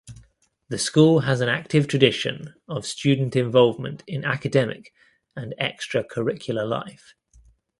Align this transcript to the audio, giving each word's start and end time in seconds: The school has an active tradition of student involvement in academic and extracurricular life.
The 0.69 0.79
school 0.79 1.19
has 1.19 1.41
an 1.41 1.49
active 1.49 1.87
tradition 1.87 2.55
of 2.67 2.87
student 2.87 3.35
involvement 3.35 4.03
in 4.07 4.25
academic 4.25 4.95
and 5.35 5.53
extracurricular 5.59 6.67
life. 6.67 7.13